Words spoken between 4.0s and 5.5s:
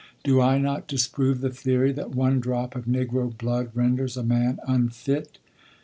a man unfit?"